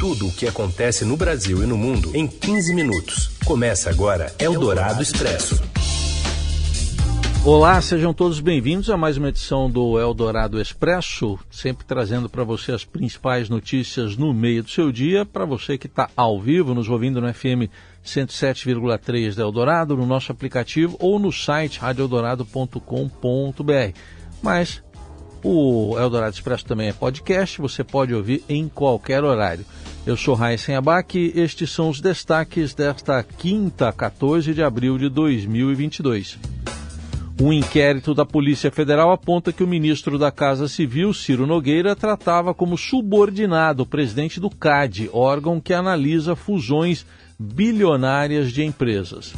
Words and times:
Tudo 0.00 0.26
o 0.28 0.32
que 0.32 0.48
acontece 0.48 1.04
no 1.04 1.14
Brasil 1.14 1.62
e 1.62 1.66
no 1.66 1.76
mundo 1.76 2.16
em 2.16 2.26
15 2.26 2.74
minutos. 2.74 3.36
Começa 3.44 3.90
agora 3.90 4.34
Eldorado 4.38 5.02
Expresso. 5.02 5.62
Olá, 7.44 7.78
sejam 7.82 8.14
todos 8.14 8.40
bem-vindos 8.40 8.88
a 8.88 8.96
mais 8.96 9.18
uma 9.18 9.28
edição 9.28 9.70
do 9.70 10.00
Eldorado 10.00 10.58
Expresso, 10.58 11.38
sempre 11.50 11.84
trazendo 11.84 12.30
para 12.30 12.44
você 12.44 12.72
as 12.72 12.82
principais 12.82 13.50
notícias 13.50 14.16
no 14.16 14.32
meio 14.32 14.62
do 14.62 14.70
seu 14.70 14.90
dia, 14.90 15.26
para 15.26 15.44
você 15.44 15.76
que 15.76 15.86
está 15.86 16.08
ao 16.16 16.40
vivo, 16.40 16.72
nos 16.72 16.88
ouvindo 16.88 17.20
no 17.20 17.30
FM 17.34 17.68
107,3 18.02 19.34
da 19.34 19.42
Eldorado, 19.42 19.98
no 19.98 20.06
nosso 20.06 20.32
aplicativo 20.32 20.96
ou 20.98 21.18
no 21.18 21.30
site 21.30 21.78
radioeldorado.com.br. 21.78 23.98
Mas 24.40 24.82
o 25.42 25.98
Eldorado 25.98 26.34
Expresso 26.34 26.66
também 26.66 26.88
é 26.88 26.92
podcast, 26.92 27.60
você 27.60 27.82
pode 27.82 28.14
ouvir 28.14 28.44
em 28.48 28.68
qualquer 28.68 29.24
horário. 29.24 29.64
Eu 30.06 30.16
sou 30.16 30.34
Raíssen 30.34 30.74
Abac 30.74 31.32
estes 31.36 31.70
são 31.70 31.90
os 31.90 32.00
destaques 32.00 32.72
desta 32.72 33.22
quinta, 33.22 33.92
14 33.92 34.54
de 34.54 34.62
abril 34.62 34.96
de 34.96 35.10
2022. 35.10 36.38
Um 37.38 37.52
inquérito 37.52 38.14
da 38.14 38.24
Polícia 38.24 38.70
Federal 38.70 39.12
aponta 39.12 39.52
que 39.52 39.62
o 39.62 39.66
ministro 39.66 40.18
da 40.18 40.30
Casa 40.30 40.68
Civil, 40.68 41.12
Ciro 41.12 41.46
Nogueira, 41.46 41.94
tratava 41.94 42.54
como 42.54 42.78
subordinado 42.78 43.82
o 43.82 43.86
presidente 43.86 44.40
do 44.40 44.48
CAD, 44.48 45.10
órgão 45.12 45.60
que 45.60 45.74
analisa 45.74 46.34
fusões 46.34 47.04
bilionárias 47.38 48.52
de 48.52 48.64
empresas. 48.64 49.34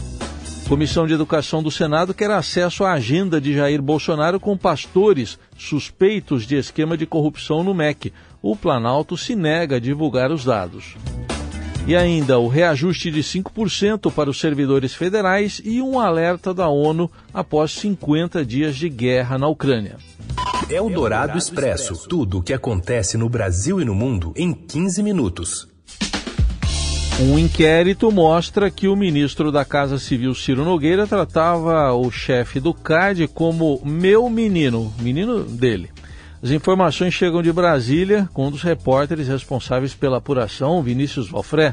Comissão 0.68 1.06
de 1.06 1.12
Educação 1.12 1.62
do 1.62 1.70
Senado 1.70 2.15
quer 2.15 2.30
acesso 2.30 2.82
à 2.82 2.92
agenda 2.92 3.40
de 3.40 3.52
Jair 3.52 3.82
Bolsonaro 3.82 4.40
com 4.40 4.56
pastores 4.56 5.38
suspeitos 5.59 6.46
de 6.46 6.56
esquema 6.56 6.96
de 6.96 7.04
corrupção 7.04 7.62
no 7.62 7.74
MEC 7.74 8.12
o 8.42 8.56
Planalto 8.56 9.16
se 9.16 9.37
nega 9.37 9.77
a 9.77 9.80
divulgar 9.80 10.32
os 10.32 10.45
dados. 10.45 10.96
E 11.87 11.96
ainda 11.96 12.38
o 12.38 12.48
reajuste 12.48 13.10
de 13.10 13.23
5% 13.23 14.12
para 14.12 14.30
os 14.30 14.38
servidores 14.38 14.95
federais 14.95 15.60
e 15.65 15.80
um 15.80 15.98
alerta 15.98 16.52
da 16.52 16.68
ONU 16.68 17.10
após 17.32 17.73
50 17.73 18.45
dias 18.45 18.76
de 18.76 18.88
guerra 18.88 19.38
na 19.38 19.48
Ucrânia. 19.48 19.96
É 20.68 20.80
o 20.80 20.88
Dourado 20.88 21.37
Expresso. 21.37 22.09
Tudo 22.09 22.38
o 22.38 22.43
que 22.43 22.52
acontece 22.52 23.16
no 23.16 23.29
Brasil 23.29 23.80
e 23.80 23.85
no 23.85 23.95
mundo 23.95 24.32
em 24.37 24.52
15 24.52 25.02
minutos. 25.02 25.68
Um 27.20 27.38
inquérito 27.38 28.10
mostra 28.10 28.70
que 28.70 28.88
o 28.88 28.96
ministro 28.96 29.52
da 29.52 29.65
Casa 29.65 29.98
Civil, 29.98 30.35
Ciro 30.35 30.65
Nogueira, 30.65 31.07
tratava 31.07 31.93
o 31.93 32.10
chefe 32.10 32.59
do 32.59 32.73
CAD 32.73 33.29
como 33.29 33.80
meu 33.85 34.30
menino, 34.30 34.93
menino 34.98 35.45
dele. 35.45 35.90
As 36.43 36.51
informações 36.51 37.15
chegam 37.15 37.40
de 37.40 37.52
Brasília 37.52 38.29
com 38.32 38.48
um 38.48 38.51
dos 38.51 38.62
repórteres 38.62 39.29
responsáveis 39.29 39.95
pela 39.95 40.18
apuração, 40.18 40.82
Vinícius 40.82 41.30
Valfré. 41.30 41.73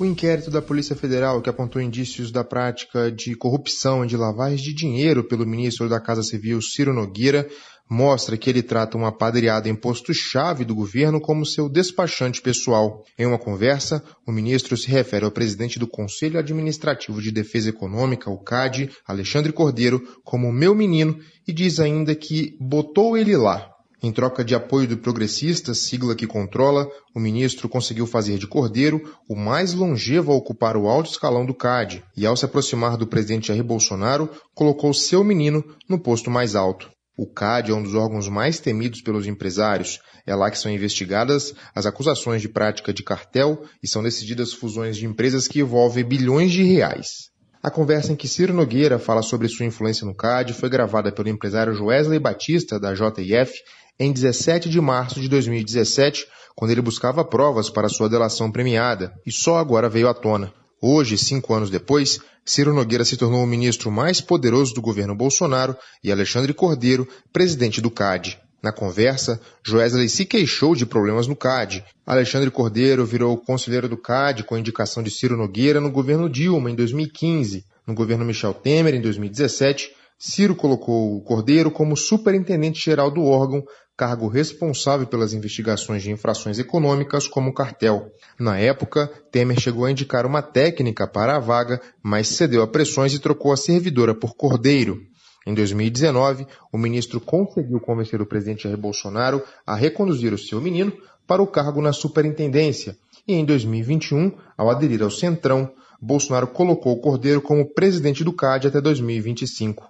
O 0.00 0.04
inquérito 0.04 0.50
da 0.50 0.62
Polícia 0.62 0.96
Federal, 0.96 1.42
que 1.42 1.50
apontou 1.50 1.82
indícios 1.82 2.30
da 2.30 2.42
prática 2.42 3.12
de 3.12 3.34
corrupção 3.34 4.02
e 4.02 4.08
de 4.08 4.16
lavagem 4.16 4.56
de 4.56 4.74
dinheiro 4.74 5.24
pelo 5.24 5.46
ministro 5.46 5.90
da 5.90 6.00
Casa 6.00 6.22
Civil, 6.22 6.62
Ciro 6.62 6.94
Nogueira, 6.94 7.46
mostra 7.88 8.36
que 8.36 8.50
ele 8.50 8.62
trata 8.62 8.96
uma 8.96 9.12
padreada 9.12 9.68
em 9.68 9.74
posto-chave 9.74 10.64
do 10.64 10.74
governo 10.74 11.20
como 11.20 11.46
seu 11.46 11.68
despachante 11.68 12.42
pessoal. 12.42 13.04
Em 13.18 13.26
uma 13.26 13.38
conversa, 13.38 14.02
o 14.26 14.32
ministro 14.32 14.76
se 14.76 14.88
refere 14.88 15.24
ao 15.24 15.30
presidente 15.30 15.78
do 15.78 15.86
Conselho 15.86 16.38
Administrativo 16.38 17.22
de 17.22 17.30
Defesa 17.30 17.70
Econômica, 17.70 18.30
o 18.30 18.38
CAD, 18.38 18.90
Alexandre 19.06 19.52
Cordeiro, 19.52 20.02
como 20.24 20.52
meu 20.52 20.74
menino 20.74 21.18
e 21.46 21.52
diz 21.52 21.78
ainda 21.78 22.14
que 22.14 22.56
botou 22.60 23.16
ele 23.16 23.36
lá. 23.36 23.70
Em 24.02 24.12
troca 24.12 24.44
de 24.44 24.54
apoio 24.54 24.86
do 24.86 24.98
Progressistas, 24.98 25.78
sigla 25.78 26.14
que 26.14 26.26
controla, 26.26 26.86
o 27.14 27.18
ministro 27.18 27.68
conseguiu 27.68 28.06
fazer 28.06 28.38
de 28.38 28.46
Cordeiro 28.46 29.02
o 29.28 29.34
mais 29.34 29.72
longevo 29.72 30.32
a 30.32 30.36
ocupar 30.36 30.76
o 30.76 30.86
alto 30.86 31.10
escalão 31.10 31.46
do 31.46 31.54
CAD 31.54 32.04
e, 32.16 32.26
ao 32.26 32.36
se 32.36 32.44
aproximar 32.44 32.96
do 32.96 33.06
presidente 33.06 33.48
Jair 33.48 33.64
Bolsonaro, 33.64 34.28
colocou 34.54 34.92
seu 34.92 35.24
menino 35.24 35.64
no 35.88 35.98
posto 35.98 36.30
mais 36.30 36.54
alto. 36.54 36.90
O 37.18 37.26
CAD 37.26 37.70
é 37.70 37.74
um 37.74 37.82
dos 37.82 37.94
órgãos 37.94 38.28
mais 38.28 38.60
temidos 38.60 39.00
pelos 39.00 39.26
empresários. 39.26 40.00
É 40.26 40.34
lá 40.34 40.50
que 40.50 40.58
são 40.58 40.70
investigadas 40.70 41.54
as 41.74 41.86
acusações 41.86 42.42
de 42.42 42.48
prática 42.48 42.92
de 42.92 43.02
cartel 43.02 43.62
e 43.82 43.88
são 43.88 44.02
decididas 44.02 44.52
fusões 44.52 44.98
de 44.98 45.06
empresas 45.06 45.48
que 45.48 45.60
envolvem 45.60 46.04
bilhões 46.04 46.52
de 46.52 46.62
reais. 46.62 47.30
A 47.62 47.70
conversa 47.70 48.12
em 48.12 48.16
que 48.16 48.28
Ciro 48.28 48.52
Nogueira 48.52 48.98
fala 48.98 49.22
sobre 49.22 49.48
sua 49.48 49.64
influência 49.64 50.06
no 50.06 50.14
CAD 50.14 50.52
foi 50.52 50.68
gravada 50.68 51.10
pelo 51.10 51.30
empresário 51.30 51.74
Joesley 51.74 52.18
Batista, 52.18 52.78
da 52.78 52.94
JIF, 52.94 53.52
em 53.98 54.12
17 54.12 54.68
de 54.68 54.80
março 54.80 55.18
de 55.18 55.28
2017, 55.28 56.26
quando 56.54 56.70
ele 56.70 56.82
buscava 56.82 57.24
provas 57.24 57.70
para 57.70 57.88
sua 57.88 58.10
delação 58.10 58.52
premiada, 58.52 59.12
e 59.24 59.32
só 59.32 59.56
agora 59.56 59.88
veio 59.88 60.08
à 60.08 60.14
tona. 60.14 60.52
Hoje, 60.80 61.16
cinco 61.16 61.54
anos 61.54 61.70
depois, 61.70 62.20
Ciro 62.44 62.74
Nogueira 62.74 63.04
se 63.04 63.16
tornou 63.16 63.42
o 63.42 63.46
ministro 63.46 63.90
mais 63.90 64.20
poderoso 64.20 64.74
do 64.74 64.82
governo 64.82 65.14
Bolsonaro 65.14 65.76
e 66.04 66.12
Alexandre 66.12 66.52
Cordeiro, 66.52 67.08
presidente 67.32 67.80
do 67.80 67.90
CAD. 67.90 68.38
Na 68.62 68.72
conversa, 68.72 69.40
Joesley 69.64 70.08
se 70.08 70.24
queixou 70.24 70.74
de 70.74 70.84
problemas 70.84 71.26
no 71.26 71.36
CAD. 71.36 71.84
Alexandre 72.04 72.50
Cordeiro 72.50 73.06
virou 73.06 73.36
conselheiro 73.38 73.88
do 73.88 73.96
CAD 73.96 74.44
com 74.44 74.58
indicação 74.58 75.02
de 75.02 75.10
Ciro 75.10 75.36
Nogueira 75.36 75.80
no 75.80 75.90
governo 75.90 76.28
Dilma 76.28 76.70
em 76.70 76.74
2015. 76.74 77.64
No 77.86 77.94
governo 77.94 78.24
Michel 78.24 78.52
Temer, 78.52 78.94
em 78.94 79.00
2017, 79.00 79.92
Ciro 80.18 80.56
colocou 80.56 81.16
o 81.16 81.20
Cordeiro 81.22 81.70
como 81.70 81.96
superintendente-geral 81.96 83.10
do 83.10 83.24
órgão, 83.24 83.62
cargo 83.96 84.28
responsável 84.28 85.06
pelas 85.06 85.32
investigações 85.32 86.02
de 86.02 86.10
infrações 86.10 86.58
econômicas 86.58 87.26
como 87.26 87.54
cartel. 87.54 88.10
Na 88.38 88.58
época, 88.58 89.10
Temer 89.32 89.58
chegou 89.58 89.86
a 89.86 89.90
indicar 89.90 90.26
uma 90.26 90.42
técnica 90.42 91.06
para 91.06 91.36
a 91.36 91.40
vaga, 91.40 91.80
mas 92.02 92.28
cedeu 92.28 92.62
a 92.62 92.66
pressões 92.66 93.14
e 93.14 93.18
trocou 93.18 93.52
a 93.52 93.56
servidora 93.56 94.14
por 94.14 94.34
Cordeiro. 94.34 95.00
Em 95.46 95.54
2019, 95.54 96.46
o 96.72 96.76
ministro 96.76 97.20
conseguiu 97.20 97.80
convencer 97.80 98.20
o 98.20 98.26
presidente 98.26 98.64
Jair 98.64 98.76
Bolsonaro 98.76 99.42
a 99.64 99.74
reconduzir 99.74 100.34
o 100.34 100.38
seu 100.38 100.60
menino 100.60 100.92
para 101.26 101.42
o 101.42 101.46
cargo 101.46 101.80
na 101.80 101.92
superintendência. 101.92 102.96
E 103.26 103.34
em 103.34 103.44
2021, 103.44 104.32
ao 104.58 104.70
aderir 104.70 105.02
ao 105.02 105.10
Centrão, 105.10 105.70
Bolsonaro 106.00 106.48
colocou 106.48 106.92
o 106.92 107.00
Cordeiro 107.00 107.40
como 107.40 107.72
presidente 107.72 108.22
do 108.22 108.32
CAD 108.32 108.68
até 108.68 108.80
2025. 108.80 109.84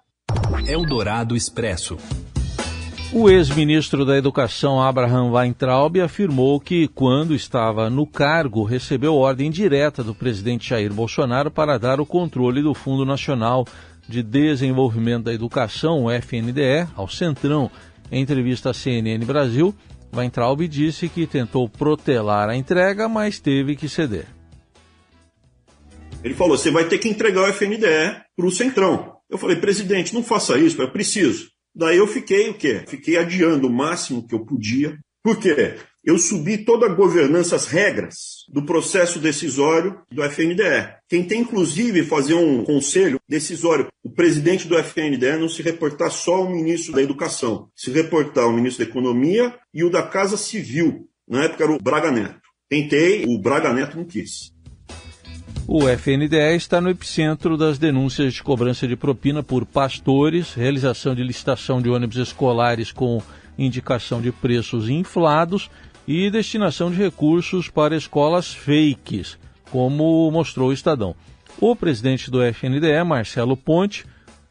Eldorado 0.67 1.35
Expresso. 1.35 1.97
O 3.13 3.31
ex-ministro 3.31 4.05
da 4.05 4.17
Educação, 4.17 4.83
Abraham 4.83 5.31
Weintraub, 5.31 6.01
afirmou 6.01 6.61
que, 6.61 6.89
quando 6.89 7.35
estava 7.35 7.89
no 7.89 8.07
cargo, 8.07 8.65
recebeu 8.65 9.15
ordem 9.15 9.51
direta 9.51 10.03
do 10.03 10.15
presidente 10.15 10.69
Jair 10.69 10.93
Bolsonaro 10.93 11.51
para 11.51 11.79
dar 11.79 12.01
o 12.01 12.05
controle 12.05 12.61
do 12.61 12.75
Fundo 12.75 13.07
Nacional 13.07 13.65
de 14.09 14.23
Desenvolvimento 14.23 15.25
da 15.25 15.33
Educação, 15.33 16.05
o 16.05 16.11
FNDE, 16.11 16.87
ao 16.95 17.09
Centrão. 17.09 17.71
Em 18.11 18.21
entrevista 18.21 18.71
à 18.71 18.75
CNN 18.75 19.25
Brasil, 19.25 19.75
Weintraub 20.15 20.67
disse 20.69 21.09
que 21.09 21.27
tentou 21.27 21.69
protelar 21.69 22.49
a 22.49 22.57
entrega, 22.57 23.09
mas 23.09 23.39
teve 23.39 23.77
que 23.77 23.89
ceder. 23.89 24.27
Ele 26.23 26.35
falou: 26.35 26.59
você 26.59 26.71
vai 26.71 26.85
ter 26.85 26.99
que 26.99 27.09
entregar 27.09 27.43
o 27.43 27.53
FNDE 27.53 28.21
para 28.37 28.47
o 28.47 28.51
Centrão. 28.51 29.17
Eu 29.31 29.39
falei, 29.39 29.57
presidente, 29.57 30.13
não 30.13 30.23
faça 30.23 30.59
isso, 30.59 30.81
eu 30.81 30.91
preciso. 30.91 31.56
Daí 31.77 31.99
eu 31.99 32.07
fiquei 32.07 32.49
o 32.49 32.55
quê? 32.55 32.83
Fiquei 32.89 33.17
adiando 33.19 33.69
o 33.69 33.73
máximo 33.73 34.27
que 34.27 34.35
eu 34.35 34.45
podia. 34.45 34.99
Por 35.23 35.39
quê? 35.39 35.77
eu 36.07 36.21
subi 36.21 36.59
toda 36.59 36.87
a 36.87 36.95
governança, 36.95 37.57
as 37.57 37.67
regras 37.67 38.45
do 38.49 38.65
processo 38.65 39.19
decisório 39.19 40.01
do 40.09 40.23
FNDE. 40.23 40.95
Tem, 41.09 41.27
inclusive, 41.33 42.05
fazer 42.05 42.35
um 42.35 42.63
conselho 42.63 43.21
decisório, 43.29 43.89
o 44.05 44.11
presidente 44.11 44.69
do 44.69 44.79
FNDE 44.79 45.37
não 45.37 45.49
se 45.49 45.63
reportar 45.63 46.13
só 46.13 46.37
ao 46.37 46.49
ministro 46.49 46.93
da 46.93 47.03
Educação, 47.03 47.69
se 47.75 47.91
reportar 47.91 48.45
ao 48.45 48.53
ministro 48.53 48.85
da 48.85 48.91
Economia 48.91 49.53
e 49.75 49.83
o 49.83 49.91
da 49.91 50.01
Casa 50.05 50.37
Civil. 50.37 51.09
Na 51.29 51.43
época 51.43 51.65
era 51.65 51.73
o 51.73 51.83
Braga 51.83 52.13
Neto. 52.13 52.41
Tentei, 52.69 53.25
o 53.27 53.37
Braga 53.37 53.73
Neto 53.73 53.97
não 53.97 54.05
quis. 54.05 54.53
O 55.69 55.89
FNDE 55.89 56.55
está 56.55 56.81
no 56.81 56.89
epicentro 56.89 57.57
das 57.57 57.77
denúncias 57.77 58.35
de 58.35 58.43
cobrança 58.43 58.87
de 58.87 58.95
propina 58.95 59.43
por 59.43 59.67
pastores, 59.67 60.55
realização 60.55 61.13
de 61.13 61.25
licitação 61.25 61.83
de 61.83 61.91
ônibus 61.91 62.19
escolares 62.19 62.93
com 62.93 63.21
indicação 63.59 64.23
de 64.23 64.31
preços 64.31 64.89
inflados 64.89 65.69
e 66.07 66.31
destinação 66.31 66.89
de 66.89 66.97
recursos 66.97 67.69
para 67.69 67.97
escolas 67.97 68.55
fakes, 68.55 69.37
como 69.69 70.31
mostrou 70.31 70.69
o 70.69 70.73
Estadão. 70.73 71.17
O 71.61 71.75
presidente 71.75 72.31
do 72.31 72.41
FNDE, 72.45 73.03
Marcelo 73.05 73.57
Ponte, 73.57 74.05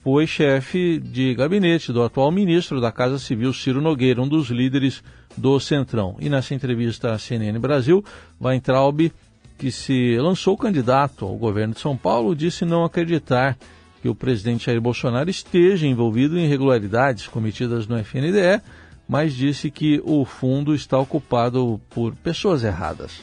foi 0.06 0.28
chefe 0.28 1.00
de 1.00 1.34
gabinete 1.34 1.94
do 1.94 2.04
atual 2.04 2.30
ministro 2.30 2.82
da 2.82 2.92
Casa 2.92 3.18
Civil, 3.18 3.54
Ciro 3.54 3.82
Nogueira, 3.82 4.22
um 4.22 4.28
dos 4.28 4.50
líderes 4.50 5.02
do 5.38 5.60
Centrão. 5.62 6.18
E 6.20 6.30
nessa 6.30 6.54
entrevista 6.54 7.14
à 7.14 7.18
CNN 7.18 7.58
Brasil, 7.58 8.04
Weintraub, 8.40 9.12
que 9.58 9.72
se 9.72 10.18
lançou 10.18 10.58
candidato 10.58 11.26
ao 11.26 11.36
governo 11.36 11.74
de 11.74 11.80
São 11.80 11.96
Paulo, 11.96 12.36
disse 12.36 12.66
não 12.66 12.84
acreditar 12.84 13.58
que 14.02 14.10
o 14.10 14.16
presidente 14.16 14.66
Jair 14.66 14.82
Bolsonaro 14.82 15.30
esteja 15.30 15.88
envolvido 15.88 16.38
em 16.38 16.46
irregularidades 16.46 17.28
cometidas 17.28 17.88
no 17.88 17.98
FNDE 17.98 18.62
mas 19.08 19.34
disse 19.34 19.70
que 19.70 20.02
o 20.04 20.26
fundo 20.26 20.74
está 20.74 20.98
ocupado 20.98 21.80
por 21.90 22.16
pessoas 22.16 22.64
erradas. 22.64 23.22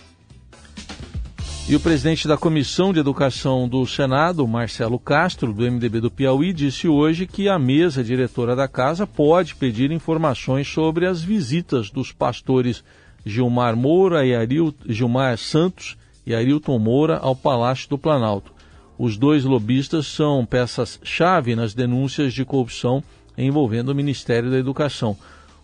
E 1.69 1.76
o 1.76 1.81
presidente 1.81 2.26
da 2.26 2.37
Comissão 2.37 2.93
de 2.93 2.99
Educação 2.99 3.69
do 3.69 3.87
Senado, 3.87 4.46
Marcelo 4.49 4.99
Castro, 4.99 5.52
do 5.52 5.62
MDB 5.62 6.00
do 6.00 6.11
Piauí, 6.11 6.52
disse 6.52 6.88
hoje 6.88 7.26
que 7.26 7.49
a 7.49 7.58
mesa 7.58 8.02
diretora 8.02 8.56
da 8.56 8.67
casa 8.67 9.06
pode 9.06 9.55
pedir 9.55 9.93
informações 9.93 10.67
sobre 10.67 11.06
as 11.06 11.23
visitas 11.23 11.88
dos 11.88 12.11
pastores 12.11 12.82
Gilmar 13.25 13.76
Moura 13.76 14.26
e 14.26 14.35
Aril, 14.35 14.75
Gilmar 14.88 15.38
Santos 15.38 15.96
e 16.27 16.35
Arilton 16.35 16.79
Moura 16.79 17.19
ao 17.19 17.35
Palácio 17.35 17.89
do 17.89 17.99
Planalto. 17.99 18.53
Os 18.99 19.17
dois 19.17 19.45
lobistas 19.45 20.07
são 20.07 20.45
peças-chave 20.47 21.57
nas 21.57 21.75
denúncias 21.75 22.33
de 22.33 22.45
corrupção 22.45 23.03
envolvendo 23.37 23.89
o 23.89 23.95
Ministério 23.95 24.51
da 24.51 24.59
Educação. 24.59 25.17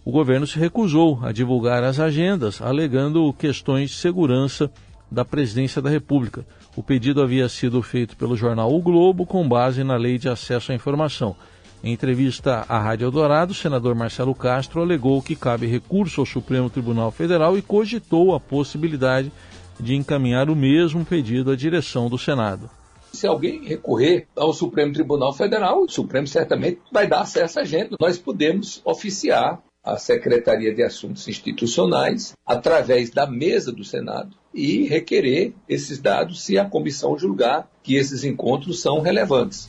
O 0.05 0.11
governo 0.11 0.47
se 0.47 0.59
recusou 0.59 1.21
a 1.23 1.33
divulgar 1.33 1.85
as 1.85 2.01
agendas, 2.01 2.63
alegando 2.63 3.33
questões 3.35 3.91
de 3.91 3.97
segurança 3.97 4.71
da 5.11 5.25
Presidência 5.25 5.83
da 5.83 5.91
República. 5.91 6.47
O 6.75 6.83
pedido 6.83 7.23
havia 7.23 7.49
sido 7.49 7.83
feito 7.83 8.17
pelo 8.17 8.37
jornal 8.37 8.75
O 8.75 8.81
Globo 8.81 9.27
com 9.27 9.47
base 9.49 9.85
na 9.85 9.97
Lei 9.97 10.19
de 10.19 10.29
Acesso 10.29 10.73
à 10.73 10.75
Informação. 10.75 11.37
Em 11.83 11.93
entrevista 11.93 12.65
à 12.69 12.79
Rádio 12.79 13.07
Eldorado, 13.07 13.53
o 13.53 13.55
senador 13.55 13.95
Marcelo 13.95 14.35
Castro 14.35 14.81
alegou 14.81 15.23
que 15.23 15.37
cabe 15.37 15.67
recurso 15.67 16.21
ao 16.21 16.27
Supremo 16.27 16.69
Tribunal 16.69 17.11
Federal 17.13 17.57
e 17.57 17.63
cogitou 17.63 18.35
a 18.35 18.41
possibilidade 18.41 19.31
de 19.81 19.95
encaminhar 19.95 20.51
o 20.51 20.57
mesmo 20.57 21.05
pedido 21.05 21.51
à 21.51 21.57
direção 21.57 22.09
do 22.09 22.19
Senado. 22.19 22.71
Se 23.13 23.27
alguém 23.27 23.65
recorrer 23.65 24.27
ao 24.37 24.53
Supremo 24.53 24.93
Tribunal 24.93 25.33
Federal, 25.33 25.83
o 25.83 25.89
Supremo 25.89 26.27
certamente 26.27 26.81
vai 26.93 27.07
dar 27.07 27.21
acesso 27.21 27.59
a 27.59 27.65
gente. 27.65 27.97
Nós 27.99 28.19
podemos 28.19 28.83
oficiar 28.85 29.63
a 29.83 29.97
Secretaria 29.97 30.75
de 30.75 30.83
Assuntos 30.83 31.27
Institucionais 31.27 32.35
através 32.45 33.11
da 33.11 33.27
mesa 33.27 33.73
do 33.73 33.83
Senado 33.85 34.37
e 34.53 34.87
requerer 34.87 35.55
esses 35.69 35.99
dados 35.99 36.43
se 36.43 36.59
a 36.59 36.65
comissão 36.65 37.19
julgar 37.19 37.71
que 37.83 37.95
esses 37.95 38.25
encontros 38.25 38.83
são 38.83 39.01
relevantes. 39.01 39.69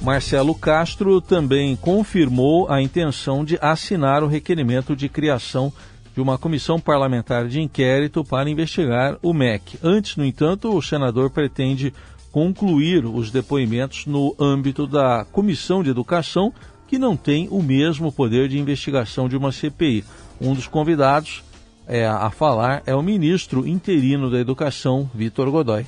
Marcelo 0.00 0.54
Castro 0.54 1.20
também 1.20 1.76
confirmou 1.76 2.68
a 2.68 2.82
intenção 2.82 3.44
de 3.44 3.56
assinar 3.60 4.22
o 4.22 4.26
requerimento 4.26 4.96
de 4.96 5.08
criação 5.08 5.72
de 6.14 6.20
uma 6.20 6.38
comissão 6.38 6.78
parlamentar 6.78 7.48
de 7.48 7.60
inquérito 7.60 8.24
para 8.24 8.50
investigar 8.50 9.18
o 9.22 9.32
MEC. 9.32 9.78
Antes, 9.82 10.16
no 10.16 10.24
entanto, 10.24 10.74
o 10.74 10.82
senador 10.82 11.30
pretende 11.30 11.92
concluir 12.30 13.04
os 13.04 13.30
depoimentos 13.30 14.06
no 14.06 14.34
âmbito 14.38 14.86
da 14.86 15.24
Comissão 15.30 15.82
de 15.82 15.90
Educação, 15.90 16.52
que 16.88 16.98
não 16.98 17.16
tem 17.16 17.48
o 17.50 17.62
mesmo 17.62 18.10
poder 18.10 18.48
de 18.48 18.58
investigação 18.58 19.28
de 19.28 19.36
uma 19.36 19.52
CPI. 19.52 20.04
Um 20.40 20.54
dos 20.54 20.66
convidados 20.66 21.42
é, 21.86 22.06
a 22.06 22.30
falar 22.30 22.82
é 22.86 22.94
o 22.94 23.02
ministro 23.02 23.66
interino 23.66 24.30
da 24.30 24.38
Educação, 24.38 25.10
Vitor 25.14 25.50
Godoy. 25.50 25.86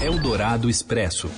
Eldorado 0.00 0.68
Expresso. 0.68 1.30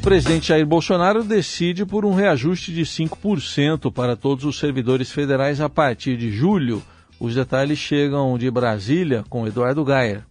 O 0.00 0.02
presidente 0.02 0.48
Jair 0.48 0.64
Bolsonaro 0.64 1.22
decide 1.22 1.84
por 1.84 2.06
um 2.06 2.14
reajuste 2.14 2.72
de 2.72 2.80
5% 2.86 3.92
para 3.92 4.16
todos 4.16 4.46
os 4.46 4.58
servidores 4.58 5.12
federais 5.12 5.60
a 5.60 5.68
partir 5.68 6.16
de 6.16 6.32
julho. 6.32 6.82
Os 7.20 7.34
detalhes 7.34 7.78
chegam 7.78 8.38
de 8.38 8.50
Brasília 8.50 9.22
com 9.28 9.46
Eduardo 9.46 9.84
Gaia. 9.84 10.24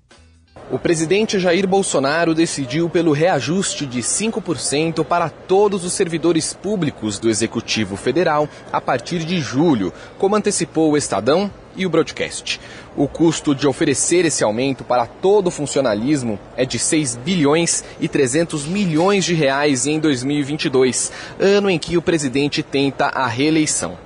O 0.71 0.79
presidente 0.79 1.39
Jair 1.39 1.67
Bolsonaro 1.67 2.33
decidiu 2.33 2.89
pelo 2.89 3.11
reajuste 3.11 3.85
de 3.85 3.99
5% 3.99 5.05
para 5.05 5.29
todos 5.29 5.85
os 5.85 5.93
servidores 5.93 6.51
públicos 6.51 7.19
do 7.19 7.29
Executivo 7.29 7.95
Federal 7.95 8.49
a 8.73 8.81
partir 8.81 9.19
de 9.19 9.39
julho, 9.39 9.93
como 10.17 10.35
antecipou 10.35 10.91
o 10.91 10.97
Estadão 10.97 11.51
e 11.79 11.85
o 11.85 11.89
Broadcast. 11.89 12.59
O 12.95 13.07
custo 13.07 13.55
de 13.55 13.65
oferecer 13.65 14.25
esse 14.25 14.43
aumento 14.43 14.83
para 14.83 15.05
todo 15.05 15.47
o 15.47 15.51
funcionalismo 15.51 16.37
é 16.57 16.65
de 16.65 16.77
6 16.77 17.15
bilhões 17.15 17.83
e 17.99 18.09
300 18.09 18.67
milhões 18.67 19.23
de 19.23 19.33
reais 19.33 19.87
em 19.87 19.99
2022, 19.99 21.11
ano 21.39 21.69
em 21.69 21.79
que 21.79 21.97
o 21.97 22.01
presidente 22.01 22.61
tenta 22.61 23.05
a 23.05 23.25
reeleição. 23.25 23.97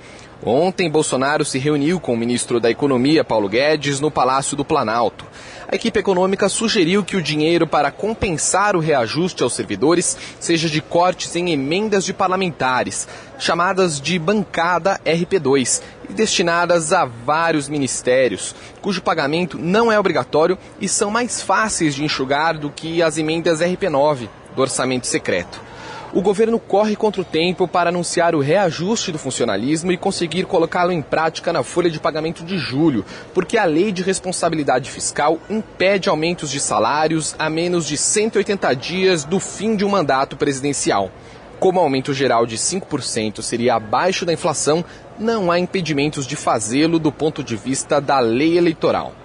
Ontem, 0.46 0.90
Bolsonaro 0.90 1.46
se 1.46 1.58
reuniu 1.58 2.02
com 2.02 2.14
o 2.14 2.18
ministro 2.18 2.60
da 2.60 2.70
Economia, 2.70 3.24
Paulo 3.24 3.48
Guedes, 3.48 4.02
no 4.02 4.12
Palácio 4.12 4.58
do 4.58 4.66
Planalto. 4.66 5.26
A 5.72 5.76
equipe 5.76 5.98
econômica 5.98 6.50
sugeriu 6.50 7.02
que 7.02 7.16
o 7.16 7.22
dinheiro 7.22 7.66
para 7.66 7.90
compensar 7.90 8.76
o 8.76 8.82
reajuste 8.82 9.42
aos 9.42 9.54
servidores 9.54 10.18
seja 10.42 10.68
de 10.68 10.82
cortes 10.82 11.34
em 11.38 11.52
emendas 11.52 12.04
de 12.04 12.14
parlamentares, 12.14 13.08
chamadas 13.40 14.02
de 14.02 14.20
bancada 14.20 15.00
RP2, 15.06 15.82
e 16.10 16.14
destinadas 16.14 16.92
a 16.92 17.06
vários 17.06 17.70
ministérios, 17.70 18.54
cujo 18.82 19.02
pagamento 19.02 19.58
não 19.58 19.90
é 19.90 19.98
obrigatório 19.98 20.58
e 20.82 20.90
são 20.90 21.10
mais 21.10 21.42
fáceis 21.42 21.96
de 21.96 22.04
enxugar 22.04 22.58
do 22.58 22.70
que 22.70 23.02
as 23.02 23.18
emendas 23.18 23.62
RP9 23.62 24.28
do 24.54 24.62
orçamento 24.62 25.08
secreto 25.08 25.73
o 26.14 26.22
governo 26.22 26.60
corre 26.60 26.96
contra 26.96 27.22
o 27.22 27.26
tempo 27.26 27.68
para 27.68 27.90
anunciar 27.90 28.36
o 28.36 28.40
reajuste 28.40 29.12
do 29.12 29.18
funcionalismo 29.18 29.92
e 29.92 29.98
conseguir 29.98 30.46
colocá-lo 30.46 30.92
em 30.92 31.02
prática 31.02 31.52
na 31.52 31.64
folha 31.64 31.90
de 31.90 32.00
pagamento 32.00 32.44
de 32.44 32.58
julho, 32.58 33.04
porque 33.34 33.58
a 33.58 33.66
lei 33.66 33.92
de 33.92 34.04
responsabilidade 34.04 34.92
fiscal 34.92 35.40
impede 35.50 36.10
aumentos 36.10 36.52
de 36.52 36.60
salários 36.60 37.36
a 37.40 37.50
menos 37.50 37.88
de 37.88 37.98
180 37.98 38.74
dias 38.76 39.24
do 39.24 39.40
fim 39.40 39.76
de 39.76 39.84
um 39.84 39.90
mandato 39.90 40.38
presidencial. 40.38 41.12
Como 41.60 41.80
o 41.80 41.84
aumento 41.84 42.14
geral 42.14 42.46
de 42.46 42.58
5% 42.58 43.42
seria 43.42 43.76
abaixo 43.76 44.26
da 44.26 44.34
inflação, 44.34 44.86
não 45.18 45.50
há 45.50 45.58
impedimentos 45.58 46.28
de 46.28 46.36
fazê-lo 46.36 47.00
do 47.00 47.12
ponto 47.12 47.44
de 47.44 47.56
vista 47.56 48.00
da 48.00 48.20
lei 48.20 48.58
eleitoral 48.58 49.23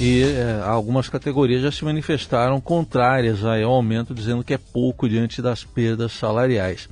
e 0.00 0.22
é, 0.22 0.62
algumas 0.64 1.08
categorias 1.08 1.62
já 1.62 1.70
se 1.70 1.84
manifestaram 1.84 2.60
contrárias 2.60 3.44
ao 3.44 3.70
aumento, 3.70 4.14
dizendo 4.14 4.42
que 4.42 4.54
é 4.54 4.58
pouco 4.58 5.08
diante 5.08 5.42
das 5.42 5.64
perdas 5.64 6.12
salariais. 6.12 6.88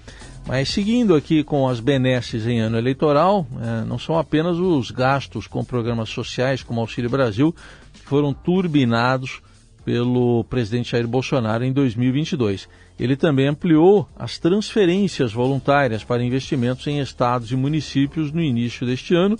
Mas 0.47 0.69
seguindo 0.69 1.15
aqui 1.15 1.45
com 1.45 1.69
as 1.69 1.81
benesses 1.81 2.47
em 2.47 2.61
ano 2.61 2.79
eleitoral, 2.79 3.47
é, 3.61 3.85
não 3.85 3.99
são 3.99 4.19
apenas 4.19 4.57
os 4.59 4.91
gastos 4.91 5.47
com 5.47 5.65
programas 5.65 6.09
sociais 6.09 6.63
como 6.63 6.81
Auxílio 6.81 7.11
Brasil 7.11 7.55
que 7.93 8.01
foram 8.01 8.33
turbinados 8.33 9.41
pelo 9.85 10.45
presidente 10.45 10.91
Jair 10.91 11.07
Bolsonaro 11.07 11.65
em 11.65 11.73
2022. 11.73 12.69
Ele 12.99 13.17
também 13.17 13.49
ampliou 13.49 14.09
as 14.15 14.39
transferências 14.39 15.33
voluntárias 15.33 16.05
para 16.05 16.23
investimentos 16.23 16.87
em 16.87 17.01
estados 17.01 17.51
e 17.51 17.57
municípios 17.57 18.31
no 18.31 18.43
início 18.43 18.87
deste 18.87 19.15
ano 19.15 19.39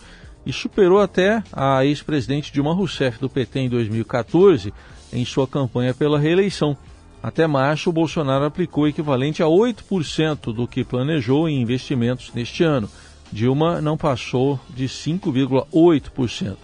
e 0.51 0.53
superou 0.53 1.01
até 1.01 1.43
a 1.53 1.85
ex-presidente 1.85 2.53
Dilma 2.53 2.75
Rousseff 2.75 3.21
do 3.21 3.31
PT 3.31 3.61
em 3.61 3.69
2014 3.69 4.75
em 5.13 5.25
sua 5.25 5.47
campanha 5.47 5.95
pela 5.95 6.19
reeleição. 6.19 6.77
Até 7.23 7.47
março, 7.47 7.93
Bolsonaro 7.93 8.45
aplicou 8.45 8.85
o 8.85 8.89
equivalente 8.89 9.43
a 9.43 9.47
8% 9.47 10.53
do 10.53 10.67
que 10.67 10.85
planejou 10.85 11.49
em 11.49 11.63
investimentos 11.63 12.33
neste 12.35 12.65
ano. 12.65 12.91
Dilma 13.31 13.81
não 13.81 13.97
passou 13.97 14.59
de 14.71 14.87
5,8%. 14.87 16.57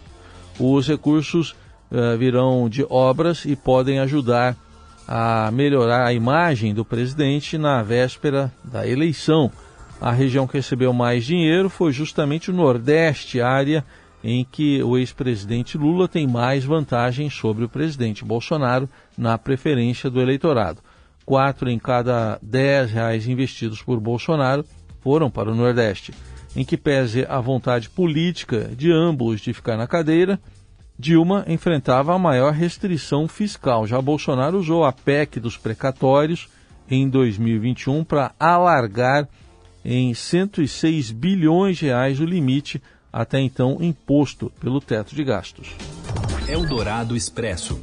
Os 0.58 0.88
recursos 0.88 1.52
uh, 1.52 2.18
virão 2.18 2.68
de 2.68 2.84
obras 2.90 3.44
e 3.44 3.54
podem 3.54 4.00
ajudar 4.00 4.56
a 5.06 5.48
melhorar 5.52 6.06
a 6.06 6.12
imagem 6.12 6.74
do 6.74 6.84
presidente 6.84 7.56
na 7.56 7.84
véspera 7.84 8.52
da 8.64 8.84
eleição. 8.86 9.52
A 10.00 10.12
região 10.12 10.46
que 10.46 10.56
recebeu 10.56 10.92
mais 10.92 11.24
dinheiro 11.24 11.70
foi 11.70 11.90
justamente 11.92 12.50
o 12.50 12.54
Nordeste, 12.54 13.40
área 13.40 13.84
em 14.22 14.44
que 14.44 14.82
o 14.82 14.98
ex-presidente 14.98 15.78
Lula 15.78 16.08
tem 16.08 16.26
mais 16.26 16.64
vantagem 16.64 17.30
sobre 17.30 17.64
o 17.64 17.68
presidente 17.68 18.24
Bolsonaro 18.24 18.88
na 19.16 19.38
preferência 19.38 20.10
do 20.10 20.20
eleitorado. 20.20 20.80
Quatro 21.24 21.70
em 21.70 21.78
cada 21.78 22.38
dez 22.42 22.90
reais 22.90 23.26
investidos 23.26 23.82
por 23.82 24.00
Bolsonaro 24.00 24.64
foram 25.00 25.30
para 25.30 25.50
o 25.50 25.54
Nordeste. 25.54 26.12
Em 26.54 26.64
que 26.64 26.76
pese 26.76 27.24
a 27.28 27.40
vontade 27.40 27.88
política 27.88 28.70
de 28.76 28.90
ambos 28.90 29.40
de 29.40 29.52
ficar 29.52 29.76
na 29.76 29.86
cadeira, 29.86 30.40
Dilma 30.98 31.44
enfrentava 31.46 32.14
a 32.14 32.18
maior 32.18 32.52
restrição 32.52 33.28
fiscal. 33.28 33.86
Já 33.86 34.00
Bolsonaro 34.00 34.58
usou 34.58 34.84
a 34.84 34.92
PEC 34.92 35.38
dos 35.38 35.56
precatórios 35.56 36.48
em 36.90 37.08
2021 37.08 38.02
para 38.02 38.32
alargar 38.40 39.28
em 39.88 40.12
106 40.12 41.12
bilhões 41.12 41.76
de 41.76 41.86
reais 41.86 42.18
o 42.18 42.24
limite 42.24 42.82
até 43.12 43.40
então 43.40 43.78
imposto 43.80 44.52
pelo 44.58 44.80
teto 44.80 45.14
de 45.14 45.22
gastos. 45.22 45.68
Eldorado 46.48 47.14
Expresso. 47.14 47.80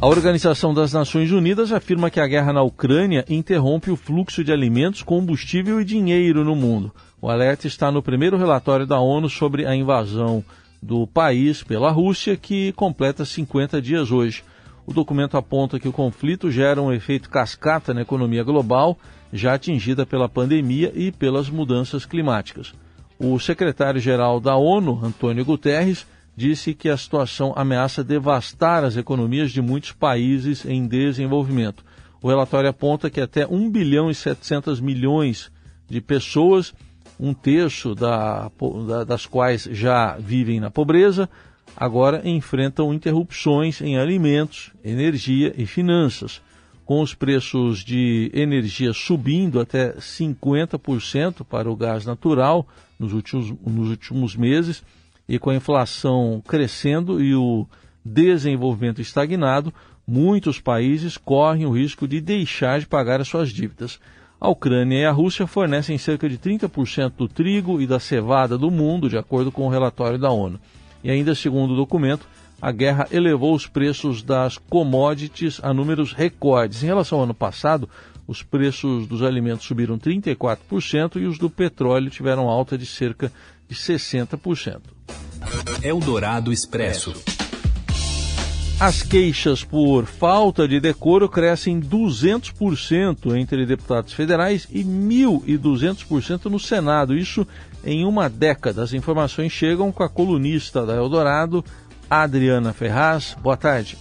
A 0.00 0.06
Organização 0.06 0.72
das 0.72 0.92
Nações 0.92 1.30
Unidas 1.30 1.72
afirma 1.72 2.08
que 2.08 2.18
a 2.18 2.26
guerra 2.26 2.54
na 2.54 2.62
Ucrânia 2.62 3.22
interrompe 3.28 3.90
o 3.90 3.96
fluxo 3.96 4.42
de 4.42 4.50
alimentos, 4.50 5.02
combustível 5.02 5.78
e 5.78 5.84
dinheiro 5.84 6.42
no 6.42 6.56
mundo. 6.56 6.90
O 7.20 7.28
alerta 7.28 7.66
está 7.66 7.92
no 7.92 8.02
primeiro 8.02 8.38
relatório 8.38 8.86
da 8.86 8.98
ONU 8.98 9.28
sobre 9.28 9.66
a 9.66 9.74
invasão 9.76 10.42
do 10.80 11.06
país 11.06 11.62
pela 11.62 11.90
Rússia, 11.90 12.34
que 12.34 12.72
completa 12.72 13.26
50 13.26 13.82
dias 13.82 14.10
hoje. 14.10 14.42
O 14.86 14.94
documento 14.94 15.36
aponta 15.36 15.78
que 15.78 15.88
o 15.88 15.92
conflito 15.92 16.50
gera 16.50 16.80
um 16.80 16.90
efeito 16.90 17.28
cascata 17.28 17.92
na 17.92 18.00
economia 18.00 18.42
global 18.42 18.96
já 19.32 19.54
atingida 19.54 20.06
pela 20.06 20.28
pandemia 20.28 20.92
e 20.94 21.12
pelas 21.12 21.48
mudanças 21.48 22.04
climáticas. 22.04 22.72
O 23.18 23.38
secretário-geral 23.38 24.40
da 24.40 24.56
ONU, 24.56 25.00
Antônio 25.04 25.44
Guterres, 25.44 26.06
disse 26.36 26.72
que 26.72 26.88
a 26.88 26.96
situação 26.96 27.52
ameaça 27.56 28.04
devastar 28.04 28.84
as 28.84 28.96
economias 28.96 29.50
de 29.50 29.60
muitos 29.60 29.90
países 29.90 30.64
em 30.64 30.86
desenvolvimento. 30.86 31.84
O 32.22 32.28
relatório 32.28 32.70
aponta 32.70 33.10
que 33.10 33.20
até 33.20 33.44
1 33.46 33.70
bilhão 33.70 34.08
e 34.08 34.14
700 34.14 34.80
milhões 34.80 35.50
de 35.88 36.00
pessoas, 36.00 36.72
um 37.18 37.34
terço 37.34 37.94
da, 37.94 38.50
da, 38.86 39.04
das 39.04 39.26
quais 39.26 39.64
já 39.64 40.16
vivem 40.16 40.60
na 40.60 40.70
pobreza, 40.70 41.28
agora 41.76 42.22
enfrentam 42.28 42.94
interrupções 42.94 43.80
em 43.80 43.98
alimentos, 43.98 44.70
energia 44.84 45.52
e 45.56 45.66
finanças. 45.66 46.40
Com 46.88 47.02
os 47.02 47.12
preços 47.12 47.84
de 47.84 48.30
energia 48.32 48.94
subindo 48.94 49.60
até 49.60 49.92
50% 49.96 51.44
para 51.44 51.70
o 51.70 51.76
gás 51.76 52.06
natural 52.06 52.66
nos 52.98 53.12
últimos, 53.12 53.52
nos 53.66 53.90
últimos 53.90 54.34
meses 54.34 54.82
e 55.28 55.38
com 55.38 55.50
a 55.50 55.54
inflação 55.54 56.42
crescendo 56.48 57.22
e 57.22 57.34
o 57.34 57.66
desenvolvimento 58.02 59.02
estagnado, 59.02 59.70
muitos 60.06 60.62
países 60.62 61.18
correm 61.18 61.66
o 61.66 61.72
risco 61.72 62.08
de 62.08 62.22
deixar 62.22 62.80
de 62.80 62.86
pagar 62.86 63.20
as 63.20 63.28
suas 63.28 63.50
dívidas. 63.50 64.00
A 64.40 64.48
Ucrânia 64.48 64.96
e 64.96 65.04
a 65.04 65.12
Rússia 65.12 65.46
fornecem 65.46 65.98
cerca 65.98 66.26
de 66.26 66.38
30% 66.38 67.12
do 67.18 67.28
trigo 67.28 67.82
e 67.82 67.86
da 67.86 68.00
cevada 68.00 68.56
do 68.56 68.70
mundo, 68.70 69.10
de 69.10 69.18
acordo 69.18 69.52
com 69.52 69.66
o 69.66 69.70
relatório 69.70 70.18
da 70.18 70.30
ONU. 70.30 70.58
E 71.04 71.10
ainda 71.10 71.34
segundo 71.34 71.74
o 71.74 71.76
documento, 71.76 72.26
a 72.60 72.72
guerra 72.72 73.06
elevou 73.10 73.54
os 73.54 73.66
preços 73.66 74.22
das 74.22 74.58
commodities 74.58 75.60
a 75.62 75.72
números 75.72 76.12
recordes. 76.12 76.82
Em 76.82 76.86
relação 76.86 77.18
ao 77.18 77.24
ano 77.24 77.34
passado, 77.34 77.88
os 78.26 78.42
preços 78.42 79.06
dos 79.06 79.22
alimentos 79.22 79.66
subiram 79.66 79.98
34% 79.98 81.16
e 81.16 81.26
os 81.26 81.38
do 81.38 81.48
petróleo 81.48 82.10
tiveram 82.10 82.48
alta 82.48 82.76
de 82.76 82.84
cerca 82.84 83.32
de 83.68 83.74
60%. 83.74 84.80
Eldorado 85.82 86.52
Expresso. 86.52 87.14
As 88.80 89.02
queixas 89.02 89.64
por 89.64 90.06
falta 90.06 90.68
de 90.68 90.78
decoro 90.78 91.28
crescem 91.28 91.80
200% 91.80 93.36
entre 93.36 93.66
deputados 93.66 94.12
federais 94.12 94.68
e 94.70 94.84
1.200% 94.84 96.44
no 96.44 96.60
Senado. 96.60 97.16
Isso 97.16 97.44
em 97.84 98.04
uma 98.04 98.28
década. 98.28 98.84
As 98.84 98.92
informações 98.92 99.50
chegam 99.50 99.90
com 99.90 100.04
a 100.04 100.08
colunista 100.08 100.86
da 100.86 100.94
Eldorado, 100.94 101.64
Adriana 102.10 102.72
Ferraz. 102.72 103.36
Boa 103.40 103.56
tarde. 103.56 103.98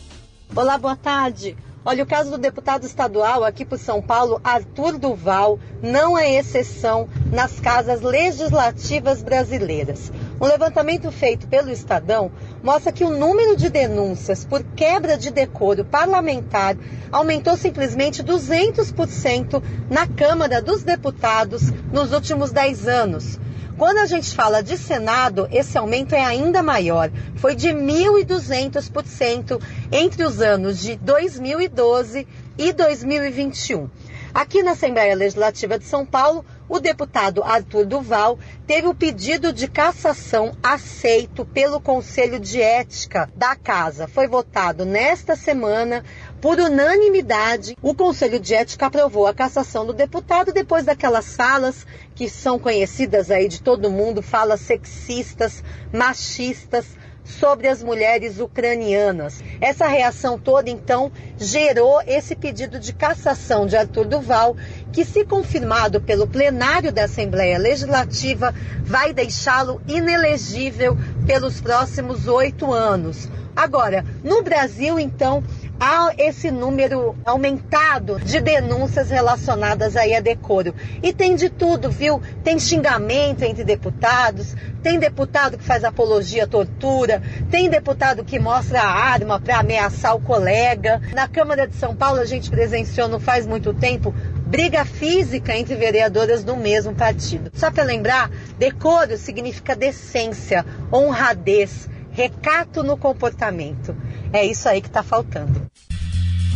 Olá, 0.56 0.78
boa 0.78 0.96
tarde. 0.96 1.58
Olha, 1.84 2.04
o 2.04 2.08
caso 2.08 2.32
do 2.32 2.38
deputado 2.38 2.86
estadual 2.86 3.46
aqui 3.46 3.64
por 3.64 3.78
São 3.78 4.02
Paulo, 4.02 4.42
Arthur 4.44 4.98
Duval, 4.98 5.58
não 5.82 6.18
é 6.18 6.34
exceção 6.36 7.08
nas 7.32 7.62
casas 7.62 8.02
legislativas 8.02 9.24
brasileiras. 9.24 10.12
Um 10.40 10.46
levantamento 10.46 11.10
feito 11.12 11.48
pelo 11.48 11.70
Estadão 11.70 12.30
mostra 12.62 12.92
que 12.92 13.06
o 13.06 13.18
número 13.18 13.56
de 13.56 13.70
denúncias 13.70 14.44
por 14.44 14.64
quebra 14.76 15.18
de 15.18 15.32
decoro 15.32 15.86
parlamentar 15.86 16.76
aumentou 17.10 17.56
simplesmente 17.56 18.22
200% 18.22 19.64
na 19.90 20.06
Câmara 20.08 20.62
dos 20.62 20.84
Deputados 20.84 21.72
nos 21.92 22.12
últimos 22.12 22.52
10 22.52 22.88
anos. 22.88 23.40
Quando 23.78 24.00
a 24.00 24.08
gente 24.08 24.34
fala 24.34 24.64
de 24.64 24.76
Senado, 24.76 25.48
esse 25.52 25.78
aumento 25.78 26.16
é 26.16 26.24
ainda 26.24 26.64
maior. 26.64 27.12
Foi 27.36 27.54
de 27.54 27.68
1.200% 27.68 29.62
entre 29.92 30.24
os 30.24 30.42
anos 30.42 30.80
de 30.80 30.96
2012 30.96 32.28
e 32.58 32.74
2021. 32.74 33.88
Aqui 34.34 34.64
na 34.64 34.72
Assembleia 34.72 35.16
Legislativa 35.16 35.78
de 35.78 35.86
São 35.86 36.06
Paulo, 36.06 36.44
o 36.68 36.80
deputado 36.80 37.44
Arthur 37.44 37.86
Duval 37.86 38.38
teve 38.66 38.88
o 38.88 38.96
pedido 38.96 39.54
de 39.54 39.68
cassação 39.68 40.52
aceito 40.62 41.46
pelo 41.46 41.80
Conselho 41.80 42.40
de 42.40 42.62
Ética 42.62 43.30
da 43.36 43.56
Casa. 43.56 44.08
Foi 44.08 44.28
votado 44.28 44.86
nesta 44.86 45.36
semana 45.36 46.04
por 46.42 46.60
unanimidade. 46.60 47.76
O 47.82 47.94
Conselho 47.94 48.40
de 48.40 48.54
Ética 48.54 48.88
aprovou 48.88 49.28
a 49.28 49.34
cassação 49.34 49.86
do 49.86 49.94
deputado 49.94 50.52
depois 50.52 50.86
daquelas 50.86 51.36
falas 51.36 51.86
que 52.16 52.30
são 52.30 52.60
conhecidas 52.60 53.32
aí 53.32 53.48
de 53.48 53.62
todo 53.62 53.92
mundo, 53.92 54.22
falas 54.22 54.62
sexistas, 54.62 55.64
machistas, 55.92 56.86
sobre 57.28 57.68
as 57.68 57.84
mulheres 57.84 58.40
ucranianas. 58.40 59.44
Essa 59.60 59.86
reação 59.88 60.40
toda, 60.40 60.70
então, 60.70 61.12
gerou 61.38 62.02
esse 62.08 62.36
pedido 62.36 62.80
de 62.80 62.94
cassação 62.94 63.66
de 63.66 63.76
Arthur 63.76 64.06
Duval, 64.06 64.56
que, 64.94 65.04
se 65.04 65.26
confirmado 65.26 66.00
pelo 66.02 66.28
plenário 66.28 66.92
da 66.92 67.04
Assembleia 67.04 67.58
Legislativa, 67.58 68.56
vai 68.82 69.14
deixá-lo 69.14 69.82
inelegível 69.88 70.98
pelos 71.26 71.60
próximos 71.60 72.28
oito 72.28 72.72
anos. 72.72 73.30
Agora, 73.56 74.06
no 74.24 74.44
Brasil, 74.44 75.00
então, 75.00 75.44
há 75.80 76.14
esse 76.18 76.50
número 76.50 77.16
aumentado 77.26 78.20
de 78.20 78.40
denúncias 78.40 79.10
relacionadas 79.10 79.96
aí 79.96 80.16
a 80.16 80.20
decoro. 80.20 80.74
E 81.02 81.14
tem 81.14 81.36
de 81.36 81.50
tudo, 81.50 81.90
viu? 81.90 82.22
Tem 82.44 82.60
xingamento 82.60 83.44
entre 83.44 83.64
deputados, 83.64 84.56
tem 84.82 85.00
deputado 85.00 85.58
que 85.58 85.64
faz 85.64 85.84
apologia 85.84 86.46
à 86.46 86.48
tortura, 86.48 87.22
tem 87.52 87.70
deputado 87.70 88.24
que 88.24 88.40
mostra 88.40 88.82
a 88.82 88.90
arma 88.90 89.40
para 89.40 89.60
ameaçar 89.60 90.16
o 90.16 90.22
colega. 90.22 91.02
Na 91.14 91.28
Câmara 91.28 91.68
de 91.68 91.76
São 91.76 91.96
Paulo 91.96 92.20
a 92.20 92.26
gente 92.26 92.50
presenciou 92.50 93.08
não 93.08 93.20
faz 93.20 93.46
muito 93.46 93.74
tempo 93.74 94.14
briga 94.48 94.86
física 94.86 95.56
entre 95.56 95.76
vereadoras 95.76 96.44
do 96.44 96.56
mesmo 96.56 96.96
partido. 96.96 97.52
Só 97.54 97.70
para 97.70 97.84
lembrar, 97.84 98.32
decoro 98.58 99.18
significa 99.18 99.76
decência, 99.76 100.66
honradez, 100.92 101.90
recato 102.12 102.82
no 102.82 102.98
comportamento. 102.98 103.96
É 104.34 104.46
isso 104.46 104.68
aí 104.68 104.82
que 104.82 104.88
está 104.88 105.02
faltando. 105.02 105.70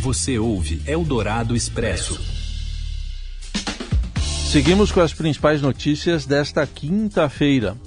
Você 0.01 0.37
ouve 0.37 0.81
Eldorado 0.85 1.55
Expresso. 1.55 2.19
Seguimos 4.51 4.91
com 4.91 4.99
as 4.99 5.13
principais 5.13 5.61
notícias 5.61 6.25
desta 6.25 6.67
quinta-feira. 6.67 7.77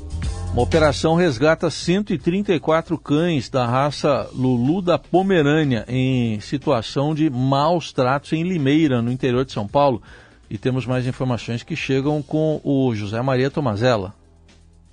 Uma 0.53 0.63
operação 0.63 1.17
resgata 1.17 1.69
134 1.69 2.97
cães 2.97 3.51
da 3.51 3.67
raça 3.67 4.31
Lulu 4.33 4.81
da 4.81 4.97
Pomerânia 4.97 5.85
em 5.89 6.41
situação 6.41 7.15
de 7.15 7.29
maus 7.29 7.93
tratos 7.93 8.33
em 8.33 8.45
Limeira, 8.45 9.03
no 9.03 9.11
interior 9.11 9.45
de 9.45 9.53
São 9.53 9.67
Paulo. 9.67 10.01
E 10.49 10.57
temos 10.57 10.87
mais 10.87 11.07
informações 11.07 11.63
que 11.63 11.75
chegam 11.75 12.23
com 12.23 12.61
o 12.63 12.95
José 12.95 13.21
Maria 13.21 13.51
Tomazella. 13.51 14.15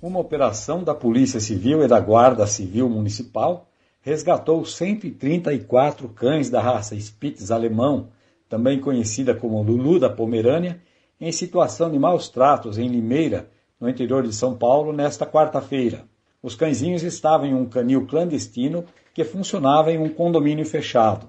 Uma 0.02 0.18
operação 0.18 0.82
da 0.82 0.94
Polícia 0.94 1.38
Civil 1.38 1.82
e 1.84 1.88
da 1.88 2.00
Guarda 2.00 2.46
Civil 2.46 2.88
Municipal 2.88 3.71
resgatou 4.02 4.64
134 4.64 6.08
cães 6.08 6.50
da 6.50 6.60
raça 6.60 6.96
Spitz 6.96 7.50
alemão, 7.50 8.08
também 8.48 8.80
conhecida 8.80 9.34
como 9.34 9.62
Lulu 9.62 9.98
da 9.98 10.10
Pomerânia, 10.10 10.80
em 11.20 11.30
situação 11.30 11.90
de 11.90 11.98
maus 11.98 12.28
tratos 12.28 12.78
em 12.78 12.88
Limeira, 12.88 13.48
no 13.80 13.88
interior 13.88 14.24
de 14.24 14.34
São 14.34 14.54
Paulo, 14.56 14.92
nesta 14.92 15.24
quarta-feira. 15.24 16.04
Os 16.42 16.56
cãezinhos 16.56 17.04
estavam 17.04 17.46
em 17.46 17.54
um 17.54 17.64
canil 17.64 18.06
clandestino 18.06 18.84
que 19.14 19.24
funcionava 19.24 19.92
em 19.92 19.98
um 19.98 20.08
condomínio 20.08 20.66
fechado. 20.66 21.28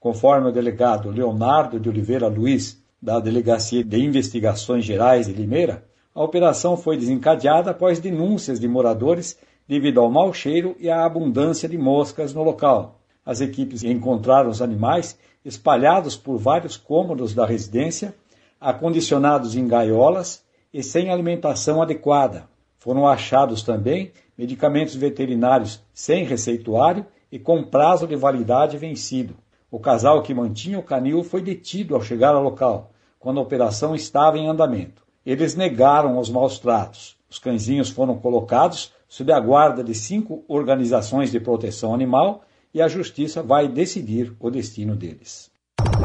Conforme 0.00 0.48
o 0.48 0.52
delegado 0.52 1.10
Leonardo 1.10 1.78
de 1.78 1.88
Oliveira 1.88 2.28
Luiz, 2.28 2.82
da 3.00 3.20
Delegacia 3.20 3.84
de 3.84 3.98
Investigações 4.02 4.84
Gerais 4.84 5.26
de 5.26 5.32
Limeira, 5.32 5.84
a 6.14 6.22
operação 6.22 6.76
foi 6.76 6.96
desencadeada 6.96 7.70
após 7.70 8.00
denúncias 8.00 8.58
de 8.58 8.66
moradores 8.66 9.38
devido 9.68 10.00
ao 10.00 10.10
mau 10.10 10.32
cheiro 10.32 10.74
e 10.80 10.88
à 10.88 11.04
abundância 11.04 11.68
de 11.68 11.76
moscas 11.76 12.32
no 12.32 12.42
local. 12.42 12.98
As 13.24 13.42
equipes 13.42 13.84
encontraram 13.84 14.48
os 14.48 14.62
animais 14.62 15.18
espalhados 15.44 16.16
por 16.16 16.38
vários 16.38 16.78
cômodos 16.78 17.34
da 17.34 17.44
residência, 17.44 18.14
acondicionados 18.58 19.54
em 19.54 19.68
gaiolas 19.68 20.42
e 20.72 20.82
sem 20.82 21.10
alimentação 21.10 21.82
adequada. 21.82 22.48
Foram 22.78 23.06
achados 23.06 23.62
também 23.62 24.12
medicamentos 24.36 24.94
veterinários 24.94 25.82
sem 25.92 26.24
receituário 26.24 27.04
e 27.30 27.38
com 27.38 27.62
prazo 27.62 28.06
de 28.06 28.16
validade 28.16 28.78
vencido. 28.78 29.36
O 29.70 29.78
casal 29.78 30.22
que 30.22 30.32
mantinha 30.32 30.78
o 30.78 30.82
canil 30.82 31.22
foi 31.22 31.42
detido 31.42 31.94
ao 31.94 32.00
chegar 32.00 32.34
ao 32.34 32.42
local, 32.42 32.90
quando 33.18 33.38
a 33.38 33.42
operação 33.42 33.94
estava 33.94 34.38
em 34.38 34.48
andamento. 34.48 35.02
Eles 35.26 35.54
negaram 35.54 36.18
os 36.18 36.30
maus 36.30 36.58
tratos. 36.58 37.18
Os 37.28 37.38
cãezinhos 37.38 37.90
foram 37.90 38.16
colocados 38.16 38.92
sob 39.08 39.32
a 39.32 39.40
guarda 39.40 39.82
de 39.82 39.94
cinco 39.94 40.44
organizações 40.46 41.32
de 41.32 41.40
proteção 41.40 41.94
animal 41.94 42.44
e 42.72 42.82
a 42.82 42.88
justiça 42.88 43.42
vai 43.42 43.66
decidir 43.66 44.34
o 44.38 44.50
destino 44.50 44.94
deles. 44.94 45.50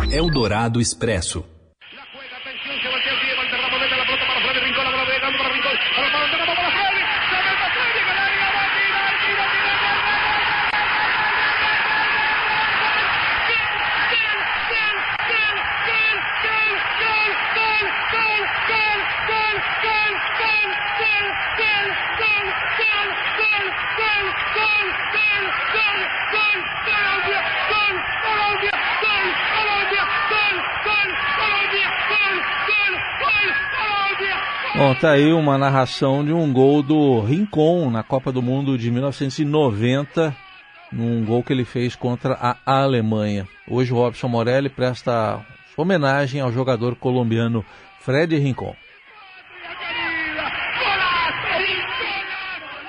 É 0.09 0.17
Eldorado 0.17 0.79
Expresso. 0.79 1.43
Bom, 34.75 34.95
tá 34.95 35.11
aí 35.11 35.31
uma 35.31 35.57
narração 35.57 36.25
de 36.25 36.33
um 36.33 36.51
gol 36.51 36.83
do 36.83 37.21
Rincon 37.21 37.89
na 37.89 38.03
Copa 38.03 38.31
do 38.31 38.41
Mundo 38.41 38.77
de 38.77 38.91
1990, 38.91 40.35
num 40.91 41.23
gol 41.23 41.43
que 41.43 41.53
ele 41.53 41.63
fez 41.63 41.95
contra 41.95 42.33
a 42.33 42.57
Alemanha. 42.65 43.47
Hoje 43.69 43.93
o 43.93 43.95
Robson 43.95 44.27
Morelli 44.27 44.69
presta 44.69 45.39
homenagem 45.77 46.41
ao 46.41 46.51
jogador 46.51 46.95
colombiano 46.95 47.63
Fred 48.01 48.35
Rincon. 48.37 48.75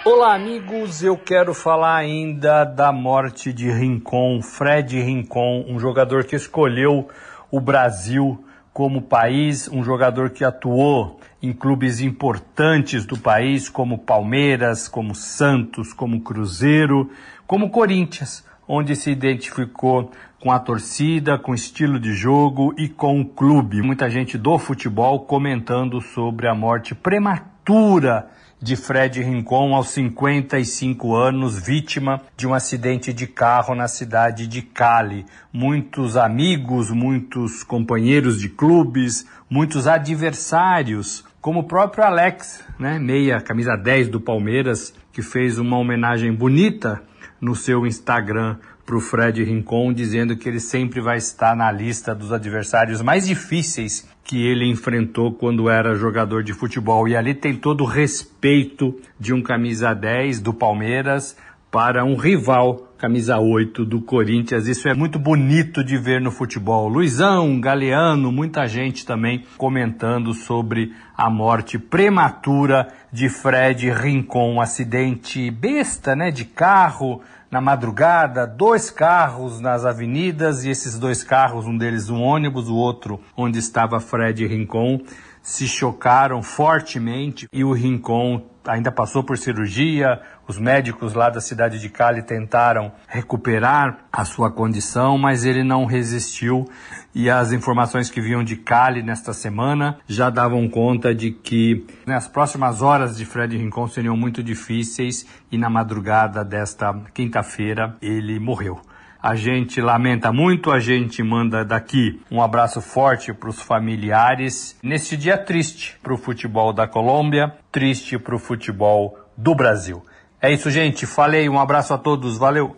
Olá, 0.07 0.35
amigos. 0.35 1.03
Eu 1.03 1.17
quero 1.17 1.55
falar 1.55 1.97
ainda 1.97 2.63
da 2.63 2.93
morte 2.93 3.55
de 3.55 3.73
Rincon, 3.73 4.43
Fred 4.43 5.01
Rincon, 5.01 5.65
um 5.67 5.81
jogador 5.81 6.25
que 6.25 6.37
escolheu 6.37 7.09
o 7.51 7.59
Brasil 7.59 8.45
como 8.71 9.01
país, 9.01 9.67
um 9.67 9.83
jogador 9.83 10.29
que 10.29 10.45
atuou 10.45 11.19
em 11.43 11.55
clubes 11.55 12.03
importantes 12.03 13.07
do 13.07 13.17
país, 13.17 13.71
como 13.71 13.97
Palmeiras, 13.97 14.89
como 14.89 15.15
Santos, 15.15 15.95
como 15.95 16.21
Cruzeiro, 16.21 17.11
como 17.47 17.71
Corinthians, 17.71 18.45
onde 18.69 18.95
se 18.95 19.11
identificou 19.11 20.11
com 20.39 20.53
a 20.53 20.59
torcida, 20.59 21.39
com 21.39 21.53
o 21.53 21.55
estilo 21.55 21.99
de 21.99 22.13
jogo 22.13 22.75
e 22.77 22.91
com 22.91 23.23
o 23.23 23.25
clube. 23.25 23.81
Muita 23.81 24.11
gente 24.11 24.37
do 24.37 24.59
futebol 24.59 25.21
comentando 25.21 26.03
sobre 26.03 26.47
a 26.47 26.55
morte 26.55 26.95
prematura 26.95 28.29
de 28.65 28.77
Fred 28.77 29.23
Rincon 29.23 29.75
aos 29.75 29.91
55 29.91 31.15
anos, 31.15 31.59
vítima 31.59 32.23
de 32.35 32.47
um 32.47 32.55
acidente 32.55 33.13
de 33.13 33.27
carro 33.27 33.75
na 33.75 33.87
cidade 33.87 34.47
de 34.47 34.63
Cali. 34.63 35.27
Muitos 35.53 36.17
amigos, 36.17 36.91
muitos 36.91 37.63
companheiros 37.63 38.41
de 38.41 38.49
clubes, 38.49 39.27
muitos 39.51 39.87
adversários, 39.87 41.23
como 41.43 41.61
o 41.61 41.65
próprio 41.65 42.05
Alex, 42.05 42.65
né, 42.79 42.99
meia, 42.99 43.39
camisa 43.39 43.77
10 43.77 44.09
do 44.09 44.19
Palmeiras, 44.19 44.95
que 45.13 45.21
fez 45.21 45.59
uma 45.59 45.77
homenagem 45.77 46.33
bonita 46.33 47.03
no 47.45 47.55
seu 47.55 47.87
Instagram 47.87 48.57
para 48.87 48.97
o 48.97 49.01
Fred 49.01 49.45
Rincon, 49.45 49.93
dizendo 49.93 50.37
que 50.37 50.49
ele 50.49 50.61
sempre 50.61 51.01
vai 51.01 51.19
estar 51.19 51.55
na 51.55 51.71
lista 51.71 52.15
dos 52.15 52.33
adversários 52.33 53.03
mais 53.03 53.27
difíceis 53.27 54.09
que 54.25 54.47
ele 54.47 54.67
enfrentou 54.67 55.33
quando 55.35 55.69
era 55.69 55.95
jogador 55.95 56.43
de 56.43 56.55
futebol. 56.55 57.07
E 57.07 57.15
ali 57.15 57.35
tem 57.35 57.55
todo 57.55 57.83
o 57.83 57.87
respeito 57.87 58.99
de 59.21 59.35
um 59.35 59.43
camisa 59.43 59.95
10 59.95 60.41
do 60.41 60.55
Palmeiras 60.55 61.37
para 61.71 62.05
um 62.05 62.17
rival 62.17 62.94
camisa 63.05 63.39
8 63.39 63.85
do 63.85 64.01
Corinthians. 64.01 64.67
Isso 64.67 64.89
é 64.89 64.95
muito 64.95 65.19
bonito 65.19 65.85
de 65.85 65.99
ver 65.99 66.23
no 66.23 66.31
futebol. 66.31 66.89
Luizão, 66.89 67.61
Galeano, 67.61 68.33
muita 68.33 68.67
gente 68.67 69.05
também 69.05 69.45
comentando 69.59 70.33
sobre 70.33 70.95
a 71.15 71.29
morte 71.29 71.79
prematura 71.79 72.89
de 73.13 73.29
Fred 73.29 73.91
Rincon, 73.91 74.55
um 74.55 74.61
acidente 74.61 75.51
besta, 75.51 76.17
né, 76.17 76.31
de 76.31 76.47
carro 76.47 77.21
na 77.51 77.61
madrugada, 77.61 78.47
dois 78.47 78.89
carros 78.89 79.61
nas 79.61 79.85
avenidas 79.85 80.65
e 80.65 80.71
esses 80.71 80.99
dois 80.99 81.23
carros, 81.23 81.67
um 81.67 81.77
deles 81.77 82.09
um 82.09 82.23
ônibus, 82.23 82.71
o 82.71 82.75
outro 82.75 83.21
onde 83.37 83.59
estava 83.59 84.01
Fred 84.01 84.47
Rincon, 84.47 85.03
se 85.45 85.69
chocaram 85.69 86.43
fortemente 86.43 87.47
e 87.53 87.63
o 87.63 87.73
Rincon 87.73 88.43
ainda 88.67 88.91
passou 88.91 89.23
por 89.23 89.37
cirurgia. 89.37 90.23
Os 90.49 90.59
médicos 90.59 91.13
lá 91.13 91.29
da 91.29 91.41
cidade 91.41 91.79
de 91.79 91.91
Cali 91.91 92.23
tentaram 92.23 92.91
recuperar 93.07 94.07
a 94.11 94.25
sua 94.25 94.51
condição, 94.51 95.19
mas 95.19 95.45
ele 95.45 95.63
não 95.63 95.85
resistiu. 95.85 96.67
E 97.15 97.29
as 97.29 97.53
informações 97.53 98.09
que 98.09 98.23
vinham 98.23 98.43
de 98.43 98.57
Cali 98.57 99.03
nesta 99.03 99.35
semana 99.35 99.99
já 100.09 100.31
davam 100.31 100.67
conta 100.67 101.15
de 101.15 101.31
que 101.31 101.87
né, 102.07 102.15
as 102.15 102.27
próximas 102.27 102.81
horas 102.81 103.15
de 103.15 103.27
Fred 103.27 103.55
Rincon 103.55 103.87
seriam 103.87 104.17
muito 104.17 104.43
difíceis 104.43 105.27
e 105.53 105.59
na 105.59 105.69
madrugada 105.69 106.43
desta 106.43 106.95
quinta-feira 107.13 107.97
ele 108.01 108.41
morreu. 108.41 108.81
A 109.27 109.35
gente 109.37 109.81
lamenta 109.81 110.31
muito, 110.31 110.71
a 110.71 110.79
gente 110.79 111.23
manda 111.23 111.65
daqui 111.65 112.21
um 112.31 112.43
abraço 112.43 112.83
forte 112.83 113.33
para 113.33 113.49
os 113.49 113.59
familiares 113.59 114.77
neste 114.83 115.17
dia 115.17 115.39
triste 115.39 115.97
para 116.03 116.13
o 116.13 116.19
futebol 116.19 116.75
da 116.75 116.87
Colômbia, 116.87 117.51
triste 117.73 118.19
para 118.19 118.37
o 118.37 118.39
futebol 118.39 119.19
do 119.35 119.55
Brasil. 119.55 120.05
É 120.43 120.53
isso, 120.53 120.71
gente. 120.71 121.07
Falei, 121.07 121.49
um 121.49 121.59
abraço 121.59 121.95
a 121.95 121.97
todos, 121.97 122.37
valeu. 122.37 122.77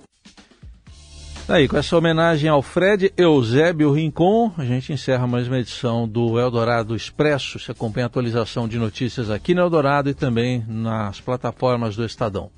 Aí, 1.48 1.66
com 1.66 1.78
essa 1.78 1.96
homenagem 1.96 2.48
ao 2.48 2.62
Fred 2.62 3.12
Eusébio 3.16 3.90
Rincon, 3.90 4.52
a 4.56 4.64
gente 4.64 4.92
encerra 4.92 5.26
mais 5.26 5.48
uma 5.48 5.58
edição 5.58 6.06
do 6.06 6.38
Eldorado 6.38 6.94
Expresso. 6.94 7.58
Você 7.58 7.72
acompanha 7.72 8.06
a 8.06 8.06
atualização 8.06 8.68
de 8.68 8.78
notícias 8.78 9.30
aqui 9.30 9.52
no 9.52 9.62
Eldorado 9.62 10.10
e 10.10 10.14
também 10.14 10.64
nas 10.68 11.20
plataformas 11.20 11.96
do 11.96 12.04
Estadão. 12.04 12.52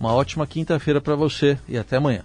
Uma 0.00 0.12
ótima 0.12 0.44
quinta-feira 0.44 1.00
para 1.00 1.14
você 1.14 1.56
e 1.68 1.78
até 1.78 1.98
amanhã. 1.98 2.24